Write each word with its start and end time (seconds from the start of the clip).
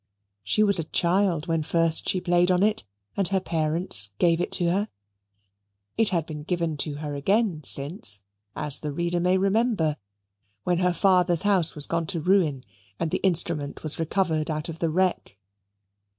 She 0.41 0.63
was 0.63 0.79
a 0.79 0.83
child 0.85 1.45
when 1.45 1.61
first 1.61 2.09
she 2.09 2.19
played 2.19 2.49
on 2.49 2.63
it, 2.63 2.85
and 3.15 3.27
her 3.27 3.39
parents 3.39 4.09
gave 4.17 4.41
it 4.41 4.55
her. 4.55 4.89
It 5.95 6.09
had 6.09 6.25
been 6.25 6.41
given 6.41 6.75
to 6.77 6.95
her 6.95 7.13
again 7.13 7.61
since, 7.63 8.23
as 8.55 8.79
the 8.79 8.91
reader 8.91 9.19
may 9.19 9.37
remember, 9.37 9.97
when 10.63 10.79
her 10.79 10.93
father's 10.95 11.43
house 11.43 11.75
was 11.75 11.85
gone 11.85 12.07
to 12.07 12.19
ruin 12.19 12.63
and 12.99 13.11
the 13.11 13.19
instrument 13.21 13.83
was 13.83 13.99
recovered 13.99 14.49
out 14.49 14.69
of 14.69 14.79
the 14.79 14.89
wreck. 14.89 15.37